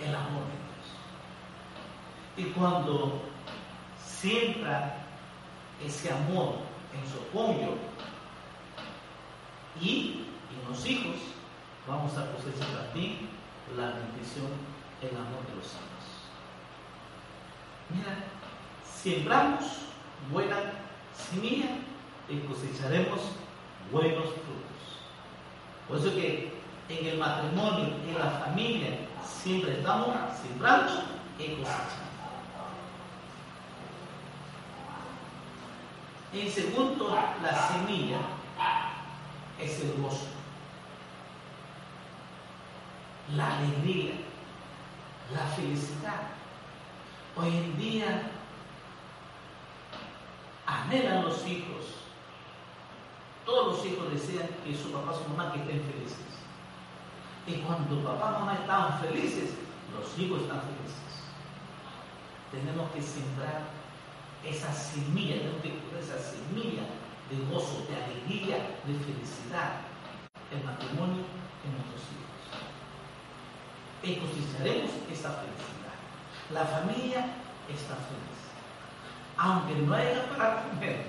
[0.00, 2.48] El amor de Dios.
[2.48, 3.22] Y cuando
[4.04, 4.98] siembra
[5.84, 6.56] ese amor
[6.92, 7.74] en su apoyo
[9.80, 11.16] y en los hijos,
[11.86, 13.28] vamos a cosechar también
[13.76, 14.48] la bendición,
[15.02, 15.96] el amor de los santos.
[17.90, 18.24] Mira,
[18.84, 19.64] sembramos
[20.32, 20.56] buena
[21.14, 21.78] semilla
[22.28, 23.20] y cosecharemos
[23.92, 24.76] buenos frutos.
[25.88, 26.52] Por eso que
[26.88, 30.08] en el matrimonio, en la familia, siempre estamos
[30.42, 30.92] sembrando
[31.38, 32.06] y cosechando.
[36.32, 38.18] En segundo, la semilla
[39.58, 40.26] es el gozo,
[43.34, 44.14] la alegría,
[45.32, 46.22] la felicidad.
[47.36, 48.30] Hoy en día
[50.66, 51.84] anhelan los hijos.
[53.46, 56.25] Todos los hijos desean que su papá su mamá que estén felices.
[57.46, 59.50] Y cuando papá y mamá estaban felices,
[59.94, 60.96] los hijos están felices.
[62.50, 63.62] Tenemos que sembrar
[64.44, 66.82] esa semilla, esa semilla
[67.30, 68.56] de gozo, de alegría,
[68.86, 69.80] de felicidad,
[70.52, 71.22] el matrimonio
[71.64, 72.26] en nuestros hijos.
[74.02, 75.94] Y esa felicidad.
[76.52, 77.26] La familia
[77.68, 78.38] está feliz.
[79.36, 81.06] Aunque no haya para comer,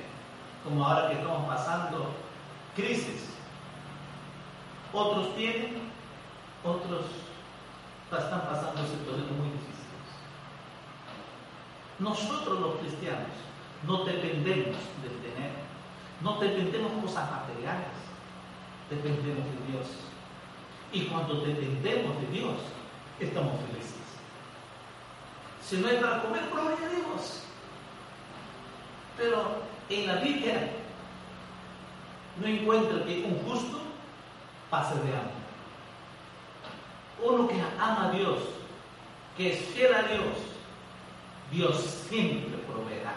[0.63, 2.11] como ahora que estamos pasando
[2.75, 3.29] crisis,
[4.93, 5.86] otros tienen,
[6.63, 7.05] otros
[8.11, 10.07] están pasando situaciones muy difíciles.
[11.99, 13.35] Nosotros los cristianos
[13.85, 15.51] no dependemos de tener,
[16.21, 17.97] no dependemos de cosas materiales,
[18.89, 19.87] dependemos de Dios.
[20.93, 22.55] Y cuando dependemos de Dios,
[23.19, 23.93] estamos felices.
[25.61, 27.43] Si no hay para comer, gloria a Dios.
[29.17, 30.71] Pero en la Biblia
[32.39, 33.79] no encuentra que un justo
[34.69, 35.36] pase de hambre.
[37.23, 38.39] Uno que ama a Dios,
[39.35, 40.37] que es fiel a Dios,
[41.51, 43.13] Dios siempre proveerá.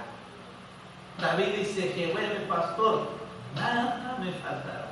[1.18, 3.08] David dice, Jehová es mi pastor,
[3.54, 4.90] nada me faltará.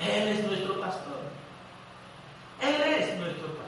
[0.00, 1.20] Él es nuestro pastor.
[2.60, 3.64] Él es nuestro pastor.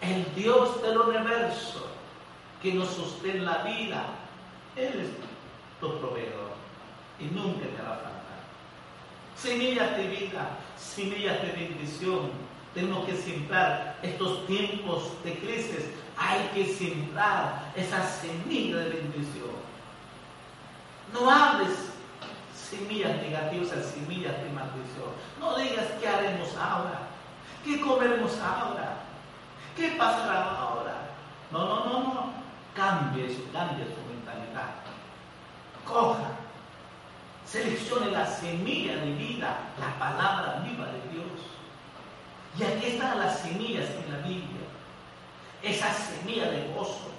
[0.00, 1.86] El Dios del universo
[2.62, 4.06] que nos sostiene la vida.
[4.76, 5.08] Él es
[5.80, 6.52] tu proveedor
[7.18, 8.17] y nunca te hará faltar.
[9.40, 12.30] Semillas de vida, semillas de bendición.
[12.74, 15.84] Tenemos que sembrar estos tiempos de crisis
[16.18, 19.56] hay que sembrar esa semilla de bendición.
[21.12, 21.70] No hables
[22.52, 25.12] semillas negativas, semillas de maldición.
[25.38, 27.08] No digas qué haremos ahora,
[27.64, 28.96] qué comeremos ahora,
[29.76, 30.96] qué pasará ahora.
[31.52, 32.32] No, no, no, no.
[32.74, 34.74] Cambie eso, cambie su mentalidad.
[35.84, 36.30] Coja,
[37.50, 41.26] seleccione la semilla de vida, la palabra viva de Dios.
[42.58, 44.66] Y aquí están las semillas en la Biblia.
[45.62, 47.10] Esa semilla de gozo.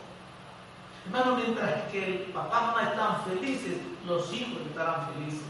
[1.06, 5.42] Hermano, mientras que el papá y mamá están felices, los hijos estarán felices.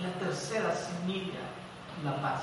[0.00, 1.40] La tercera semilla,
[2.04, 2.42] la paz.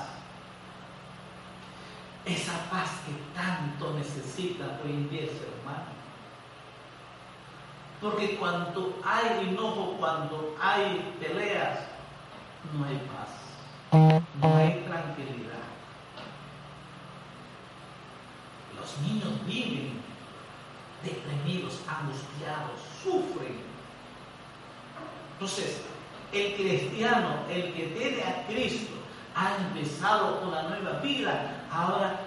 [2.26, 5.08] Esa paz que tanto necesita hoy en
[5.62, 5.91] humano.
[8.02, 11.78] Porque cuando hay enojo, cuando hay peleas,
[12.76, 13.28] no hay paz,
[13.92, 15.62] no hay tranquilidad.
[18.76, 20.02] Los niños viven
[21.04, 23.60] deprimidos, angustiados, sufren.
[25.34, 25.82] Entonces,
[26.32, 28.94] el cristiano, el que tiene a Cristo,
[29.36, 32.20] ha empezado una nueva vida, ahora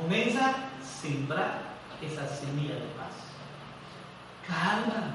[0.00, 1.62] comienza a sembrar
[2.00, 3.29] esa semilla de paz.
[4.50, 5.14] Calma,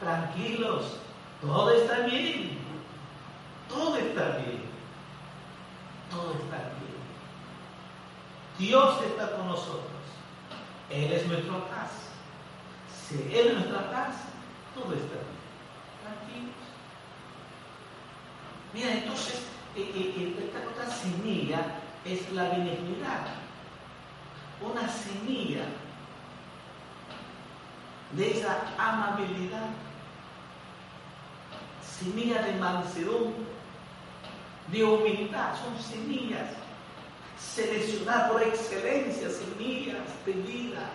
[0.00, 0.96] tranquilos,
[1.42, 2.58] todo está bien,
[3.68, 4.62] todo está bien,
[6.10, 6.94] todo está bien.
[8.58, 9.84] Dios está con nosotros,
[10.88, 11.90] Él es nuestra paz.
[13.06, 14.14] Si Él es nuestra paz,
[14.74, 15.44] todo está bien.
[16.02, 16.54] Tranquilos.
[18.72, 19.42] Mira, entonces,
[19.76, 23.26] eh, eh, eh, esta otra semilla es la benignidad.
[24.62, 25.66] Una semilla
[28.16, 29.70] de esa amabilidad,
[31.82, 33.44] semilla de mansedumbre,
[34.68, 36.50] de humildad, son semillas
[37.38, 40.90] seleccionadas por excelencia, semillas de vida.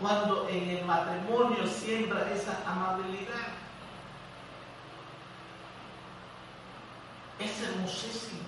[0.00, 3.48] Cuando en el matrimonio siembra esa amabilidad,
[7.38, 8.40] es hermosísimo.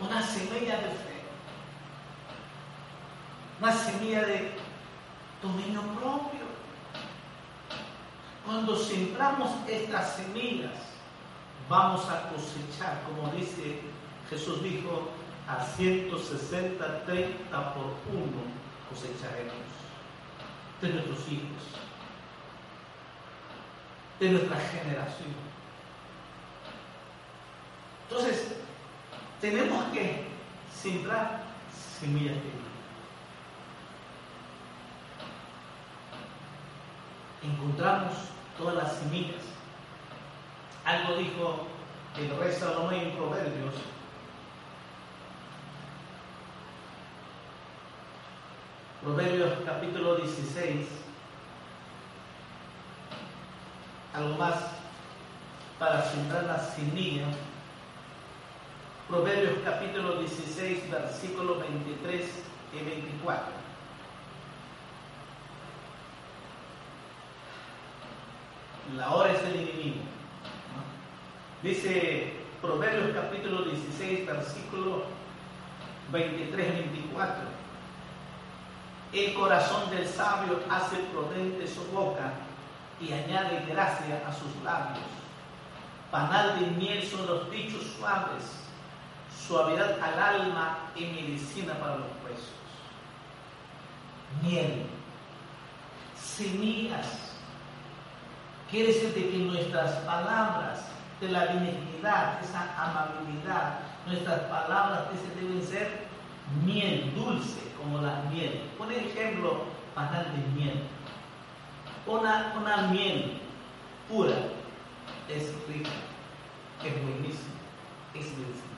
[0.00, 1.13] Una semilla de fe.
[3.64, 4.50] Una semilla de
[5.42, 6.44] dominio propio.
[8.44, 10.74] Cuando sembramos estas semillas,
[11.66, 13.80] vamos a cosechar, como dice
[14.28, 15.08] Jesús dijo,
[15.48, 18.42] a 160, 30 por uno
[18.90, 19.54] cosecharemos
[20.82, 21.62] de nuestros hijos,
[24.20, 25.32] de nuestra generación.
[28.10, 28.56] Entonces,
[29.40, 30.26] tenemos que
[30.70, 31.44] sembrar
[31.98, 32.63] semillas de
[37.44, 38.14] Encontramos
[38.58, 39.42] todas las semillas.
[40.84, 41.66] Algo dijo
[42.18, 43.74] el rey Salomón en Proverbios.
[49.02, 50.86] Proverbios capítulo 16.
[54.14, 54.54] Algo más
[55.78, 57.34] para sembrar las semillas
[59.08, 62.24] Proverbios capítulo 16, versículos 23
[62.72, 63.63] y 24.
[68.96, 70.02] La hora es el enemigo.
[71.62, 75.04] Dice Proverbios capítulo 16, versículo
[76.12, 77.34] 23 y 24.
[79.12, 82.32] El corazón del sabio hace prudente su boca
[83.00, 85.06] y añade gracia a sus labios.
[86.10, 88.64] Panal de miel son los dichos suaves
[89.46, 92.52] suavidad al alma y medicina para los huesos.
[94.42, 94.86] Miel,
[96.16, 97.23] semillas.
[98.74, 100.80] Quiere decir de que nuestras palabras
[101.20, 105.04] de la benignidad, esa amabilidad, nuestras palabras
[105.40, 106.08] deben ser
[106.64, 108.62] miel, dulce como la miel.
[108.76, 110.82] Por ejemplo, panal de miel.
[112.04, 113.38] Una, una miel
[114.08, 114.34] pura
[115.28, 115.90] es rica,
[116.84, 117.54] es buenísima,
[118.12, 118.74] es medicinal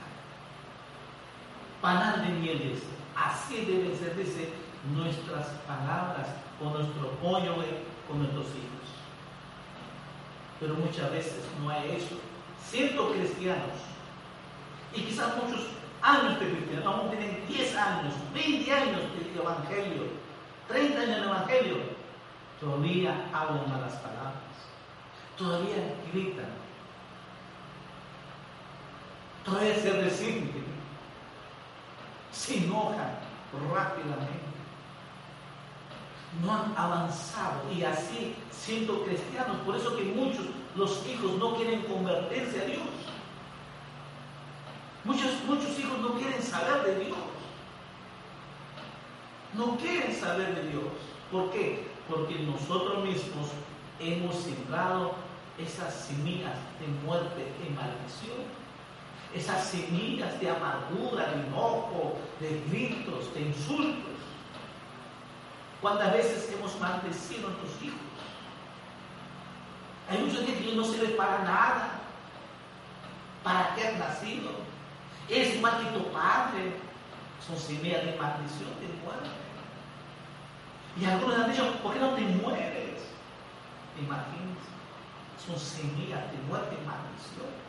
[1.81, 2.83] panal de mieles.
[3.17, 4.51] Así deben ser, dice,
[4.95, 6.29] nuestras palabras
[6.59, 7.55] con nuestro pollo
[8.07, 8.96] con nuestros hijos.
[10.61, 12.17] Pero muchas veces no hay eso.
[12.69, 13.79] Ciertos cristianos,
[14.95, 15.67] y quizás muchos
[16.03, 19.01] años de cristianos, aún tienen 10 años, 20 años
[19.35, 20.03] de evangelio,
[20.69, 21.77] 30 años de evangelio,
[22.59, 24.35] todavía hablan malas palabras,
[25.37, 26.49] todavía gritan,
[29.45, 30.77] todavía se resienten
[32.37, 33.19] se enojan
[33.75, 34.46] rápidamente.
[36.43, 41.83] No han avanzado y así siendo cristianos, por eso que muchos, los hijos no quieren
[41.83, 42.89] convertirse a Dios.
[45.05, 47.19] Muchos, muchos hijos no quieren saber de Dios.
[49.55, 50.85] No quieren saber de Dios.
[51.31, 51.87] ¿Por qué?
[52.09, 53.49] Porque nosotros mismos
[54.01, 55.15] hemos sembrado
[55.59, 58.67] esas semillas de muerte y maldición
[59.37, 64.06] esas semillas de amargura, de enojo, de gritos, de insultos.
[65.81, 68.01] ¿Cuántas veces hemos maldecido a nuestros hijos?
[70.09, 72.01] Hay muchos que no les para nada.
[73.43, 74.51] ¿Para qué has nacido?
[75.29, 76.77] Eres que tu padre.
[77.47, 79.31] Son semillas de maldición, de muerte.
[81.01, 83.03] Y algunos han dicho, ¿por qué no te mueres?
[84.01, 84.67] Imagínense,
[85.47, 87.67] son semillas de muerte y maldición.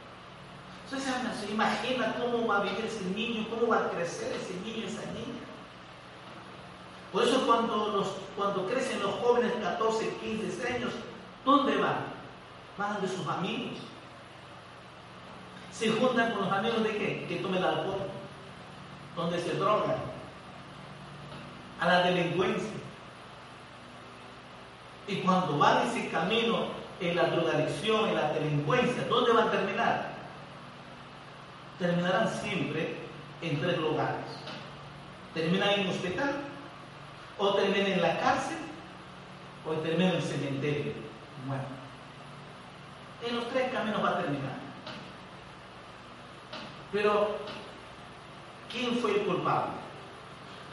[0.86, 5.06] Entonces imagina cómo va a vivir ese niño, cómo va a crecer ese niño, esa
[5.12, 5.47] niña.
[7.12, 10.92] Por eso cuando, los, cuando crecen los jóvenes 14, 15 años,
[11.46, 11.98] ¿dónde van?
[12.78, 13.80] Van de sus amigos.
[15.72, 17.26] Se juntan con los amigos de qué?
[17.28, 18.02] Que tomen alcohol,
[19.16, 19.96] donde se drogan,
[21.80, 22.72] a la delincuencia.
[25.08, 26.68] Y cuando van ese camino
[27.00, 30.10] en la drogadicción, en la delincuencia, ¿dónde van a terminar?
[31.80, 32.98] Terminarán siempre
[33.42, 34.26] en tres lugares.
[35.34, 36.47] Terminan en hospital,
[37.38, 38.58] o terminan en la cárcel,
[39.66, 40.94] o terminan en el cementerio.
[41.48, 41.64] Bueno,
[43.28, 44.58] en los tres caminos va a terminar.
[46.92, 47.38] Pero,
[48.72, 49.74] ¿quién fue el culpable?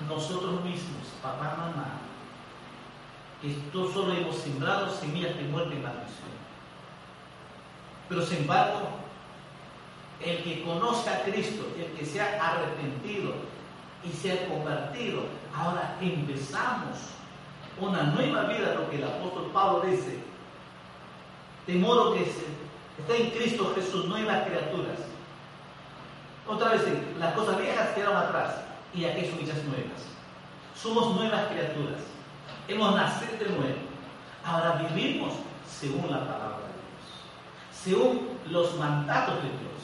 [0.08, 2.00] Nosotros mismos, papá, mamá,
[3.40, 6.34] que solo hemos sembrado semillas de muerte y maldición.
[8.08, 8.88] Pero sin embargo,
[10.24, 13.34] el que conozca a Cristo, el que se ha arrepentido
[14.04, 15.22] y se ha convertido,
[15.54, 16.98] ahora empezamos
[17.80, 20.18] una nueva vida, lo que el apóstol Pablo dice,
[21.66, 24.98] de modo que está en Cristo Jesús nuevas criaturas.
[26.46, 26.82] Otra vez,
[27.18, 28.56] las cosas viejas quedaron atrás
[28.92, 30.04] y aquí son hechas nuevas.
[30.76, 32.00] Somos nuevas criaturas.
[32.68, 33.78] Hemos nacido de nuevo.
[34.44, 35.32] Ahora vivimos
[35.66, 39.80] según la palabra de Dios, según los mandatos de Dios,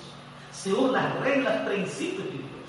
[0.53, 2.60] según las reglas, principios de Dios.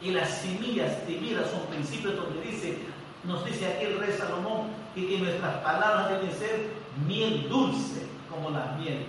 [0.00, 2.78] Y las semillas de vida son principios donde dice,
[3.24, 6.70] nos dice aquí el rey Salomón, que, nuestras palabras deben ser
[7.06, 9.04] miel dulce como la miel,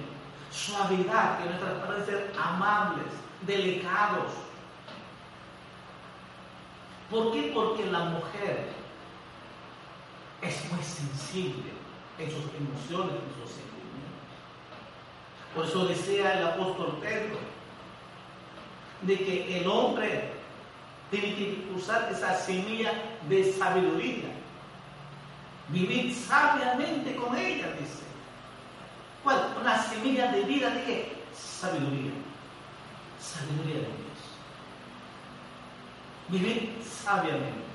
[0.51, 3.05] suavidad, que nuestras palabras deben ser amables,
[3.47, 4.31] delicados,
[7.11, 7.51] ¿Por qué?
[7.53, 8.69] Porque la mujer
[10.41, 11.71] es muy sensible
[12.17, 13.81] en sus emociones, en sus sentimientos.
[15.53, 17.37] Por eso decía el apóstol Pedro,
[19.01, 20.31] de que el hombre
[21.12, 22.93] tiene que usar esa semilla
[23.30, 24.30] de sabiduría,
[25.68, 28.01] vivir sabiamente con ella, dice.
[29.24, 29.55] ¿Cuál?
[29.62, 31.24] Una semilla de vida de qué?
[31.36, 32.12] Sabiduría.
[33.20, 34.01] Sabiduría de Dios
[36.32, 37.66] vivir sabiamente.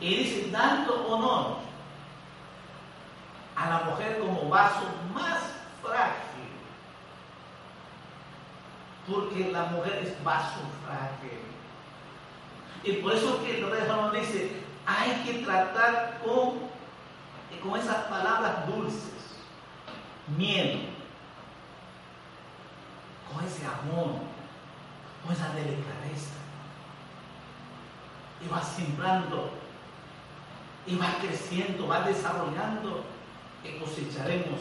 [0.00, 1.58] Y dice, dando honor
[3.54, 5.38] a la mujer como vaso más
[5.82, 6.31] frágil.
[9.08, 11.40] Porque la mujer es vaso frágil.
[12.84, 16.54] Y por eso que el rey Salomón dice, hay que tratar con,
[17.62, 19.36] con esas palabras dulces,
[20.36, 20.88] miel,
[23.32, 24.20] con ese amor,
[25.24, 26.34] con esa delicadeza.
[28.44, 29.50] Y va sembrando,
[30.86, 33.04] y va creciendo, va desarrollando,
[33.64, 34.60] y cosecharemos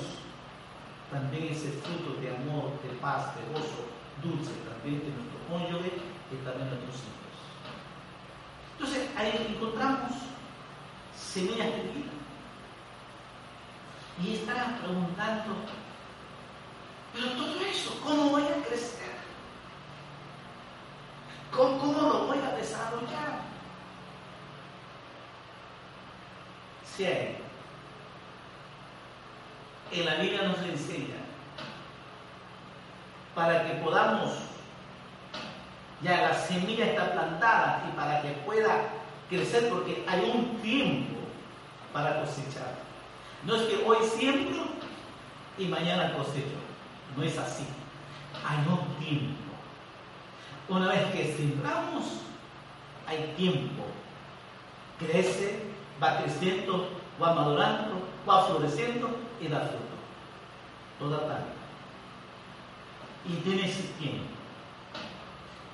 [1.09, 3.89] también ese fruto de amor, de paz, de gozo,
[4.23, 5.91] dulce también de nuestro cónyuge
[6.31, 7.21] y también de nuestros hijos.
[8.73, 10.11] Entonces ahí encontramos
[11.15, 12.11] semillas de vida.
[14.23, 15.55] Y estarán preguntando,
[17.13, 19.11] pero todo eso, ¿cómo voy a crecer?
[21.51, 23.41] ¿Cómo, lo voy a desarrollar?
[26.85, 27.37] Si hay.
[29.91, 31.10] En la Biblia nos enseña
[33.35, 34.31] para que podamos,
[36.01, 38.89] ya la semilla está plantada y para que pueda
[39.29, 41.15] crecer, porque hay un tiempo
[41.93, 42.75] para cosechar.
[43.45, 44.65] No es que hoy siembro
[45.57, 46.59] y mañana cosecho.
[47.15, 47.65] No es así.
[48.45, 49.35] Hay un tiempo.
[50.69, 52.21] Una vez que sembramos,
[53.07, 53.83] hay tiempo.
[54.99, 55.63] Crece,
[56.01, 56.89] va creciendo,
[57.21, 59.09] va madurando, va floreciendo
[59.41, 59.81] y da fruto.
[60.99, 61.60] Toda tarde.
[63.27, 64.23] Y tiene ese tiempo.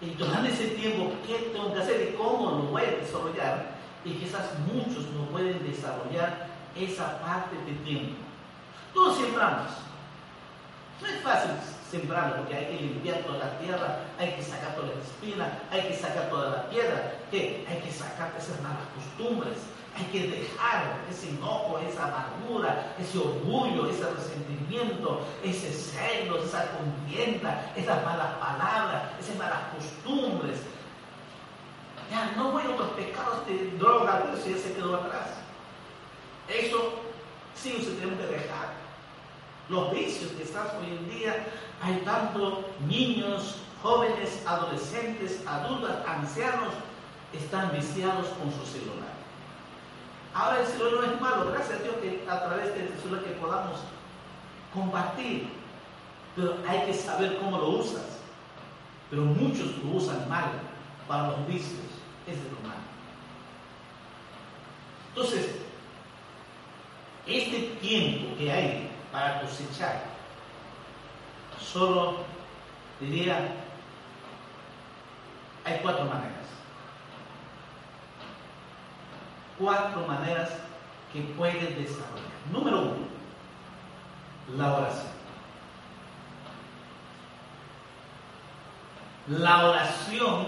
[0.02, 3.78] Y durante ese tiempo, ¿qué tengo que hacer y cómo lo voy a desarrollar?
[4.06, 8.16] Y quizás muchos no pueden desarrollar esa parte de tiempo.
[8.94, 9.72] Todos sembramos.
[11.02, 11.52] No es fácil
[11.90, 15.82] sembrarlo, porque hay que limpiar toda la tierra, hay que sacar toda la espina, hay
[15.88, 19.58] que sacar toda la piedra, que hay que sacar esas malas costumbres,
[19.98, 27.72] hay que dejar ese enojo, esa amargura, ese orgullo, ese resentimiento, ese celo, esa contienda,
[27.76, 30.60] esas malas palabras, esas malas costumbres.
[32.12, 35.28] Ya no voy a otros pecados de droga, pero eso ya se quedó atrás.
[36.48, 36.94] Eso
[37.56, 38.78] sí se tiene que dejar.
[39.70, 41.46] los vicios que están hoy en día.
[41.82, 46.74] Hay tantos niños, jóvenes, adolescentes, adultos, ancianos,
[47.34, 49.17] están viciados con su celular.
[50.38, 53.32] Ahora el celular no es malo, gracias a Dios que a través del celular que
[53.32, 53.80] podamos
[54.72, 55.50] compartir,
[56.36, 58.20] pero hay que saber cómo lo usas.
[59.10, 60.52] Pero muchos lo usan mal
[61.08, 61.80] para los vicios,
[62.28, 62.84] es de lo malo.
[65.10, 65.56] Entonces,
[67.26, 70.04] este tiempo que hay para cosechar,
[71.60, 72.18] solo
[73.00, 73.56] diría,
[75.66, 76.57] hay cuatro maneras.
[79.60, 80.50] Cuatro maneras
[81.12, 82.28] que puedes desarrollar.
[82.52, 83.08] Número uno,
[84.56, 85.18] la oración.
[89.28, 90.48] La oración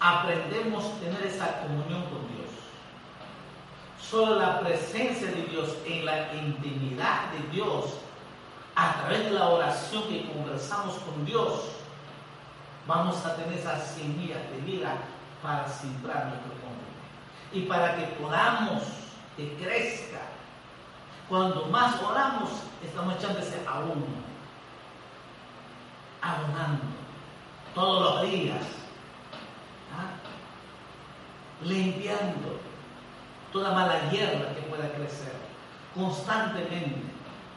[0.00, 2.50] aprendemos a tener esa comunión con Dios.
[4.00, 7.98] Solo la presencia de Dios en la intimidad de Dios,
[8.74, 11.62] a través de la oración que conversamos con Dios,
[12.86, 14.96] vamos a tener esa semilla de vida
[15.46, 16.82] para sembrar nuestro mundo.
[17.52, 18.82] Y para que podamos
[19.36, 20.22] que crezca.
[21.28, 22.50] Cuando más oramos,
[22.82, 24.06] estamos echándose a uno,
[26.20, 26.82] abonando
[27.74, 28.62] todos los días
[31.62, 32.60] limpiando
[33.52, 35.32] toda mala hierba que pueda crecer
[35.94, 37.00] constantemente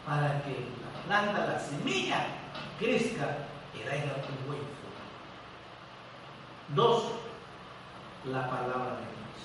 [0.06, 2.26] para que la planta, la semilla,
[2.80, 3.40] crezca
[3.76, 5.04] y dé un buen fruto.
[6.70, 7.04] Dos,
[8.26, 9.40] la palabra de Dios.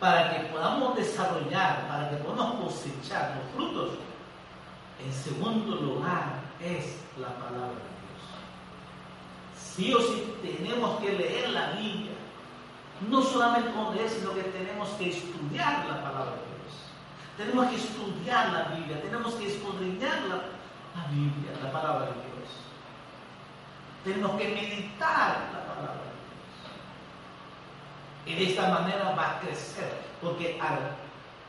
[0.00, 3.98] Para que podamos desarrollar, para que podamos cosechar los frutos,
[5.04, 8.06] en segundo lugar es la palabra de Dios.
[9.58, 12.16] Sí o sí tenemos que leer la Biblia
[13.08, 16.74] no solamente con leer, sino que tenemos que estudiar la palabra de Dios.
[17.36, 22.48] Tenemos que estudiar la Biblia, tenemos que escudriñar la, la Biblia, la palabra de Dios.
[24.04, 26.05] Tenemos que meditar la palabra.
[28.26, 30.60] Y de esta manera va a crecer, porque,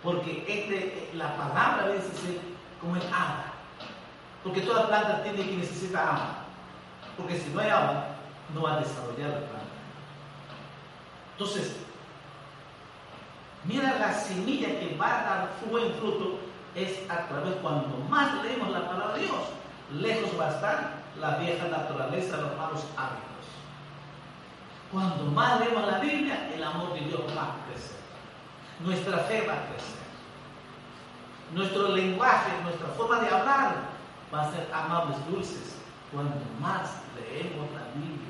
[0.03, 3.45] porque este, la palabra a veces es como el agua.
[4.43, 6.35] Porque toda planta tiene que necesitar agua.
[7.17, 8.05] Porque si no hay agua,
[8.53, 9.57] no va a desarrollar la planta.
[11.33, 11.75] Entonces,
[13.65, 16.39] mira la semilla que va a dar buen fruto
[16.75, 19.41] es a través cuando más leemos la palabra de Dios,
[19.99, 23.36] lejos va a estar la vieja naturaleza, los malos hábitos.
[24.91, 27.97] Cuando más leemos la Biblia, el amor de Dios va a crecer.
[28.79, 29.97] Nuestra fe va a crecer.
[31.53, 33.75] Nuestro lenguaje, nuestra forma de hablar
[34.33, 35.75] va a ser amables, dulces,
[36.11, 38.27] cuando más leemos la Biblia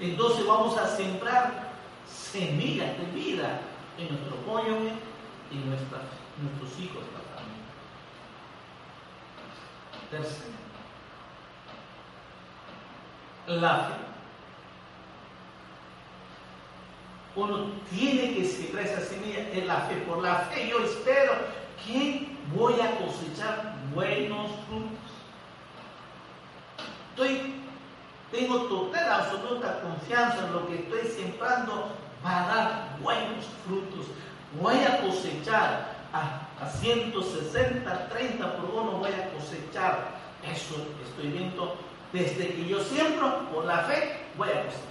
[0.00, 1.70] entonces vamos a sembrar
[2.08, 3.60] semillas de vida
[3.98, 4.94] en nuestro cónyuge
[5.50, 7.04] y en nuestros hijos
[7.36, 7.60] también.
[10.10, 10.48] Tercero,
[13.46, 14.09] la fe.
[17.36, 19.96] Uno tiene que sembrar esa semilla en la fe.
[20.08, 21.32] Por la fe yo espero
[21.86, 25.10] que voy a cosechar buenos frutos.
[28.32, 31.90] Tengo total, absoluta confianza en lo que estoy sembrando
[32.24, 34.06] va a dar buenos frutos.
[34.60, 36.46] Voy a cosechar a,
[36.80, 40.20] 160, 30 por uno, voy a cosechar.
[40.44, 41.76] Eso estoy viendo
[42.12, 44.89] desde que yo siembro por la fe, voy a cosechar.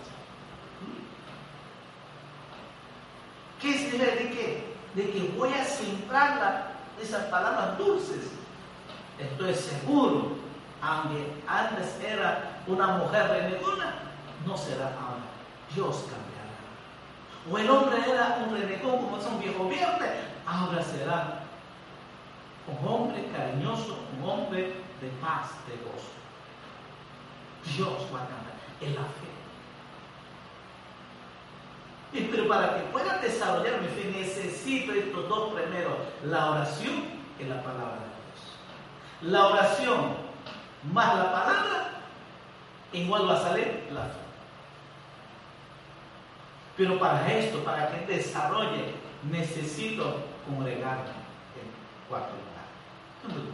[3.90, 4.76] ¿Qué es de qué?
[4.96, 8.32] De que voy a sembrar esas palabras dulces.
[9.18, 10.40] Estoy seguro
[10.82, 13.96] aunque antes era una mujer renegona,
[14.46, 15.28] no será ahora.
[15.76, 16.40] Dios cambiará.
[17.52, 21.44] O el hombre era un renegón como es un viejo verde, ahora será
[22.68, 26.14] un hombre cariñoso, un hombre de paz, de gozo.
[27.76, 29.39] Dios va a cambiar en la fe.
[32.12, 35.94] Y, pero para que pueda desarrollar mi fe necesito estos dos primeros,
[36.26, 37.04] la oración
[37.40, 38.10] y la palabra de
[39.22, 39.32] Dios.
[39.34, 40.30] La oración
[40.92, 41.92] más la palabra,
[42.94, 44.20] igual va a salir la fe.
[46.78, 48.94] Pero para esto, para que desarrolle,
[49.30, 50.16] necesito
[50.48, 51.70] congregarme en
[52.08, 53.50] cuatro lugares.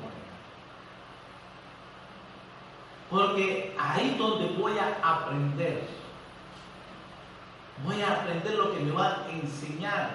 [3.09, 5.87] Porque ahí donde voy a aprender,
[7.83, 10.11] voy a aprender lo que me va a enseñar,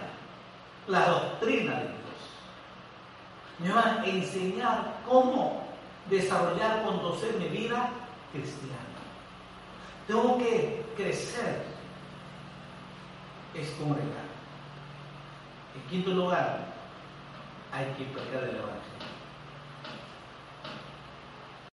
[0.87, 1.99] la doctrina de Dios.
[3.59, 5.65] Me va a enseñar cómo
[6.09, 7.91] desarrollar, conocer mi vida
[8.33, 8.77] cristiana.
[10.07, 11.65] Tengo que crecer,
[13.55, 14.31] es congregar.
[15.75, 16.67] En quinto lugar,
[17.73, 18.80] hay que predicar el Evangelio.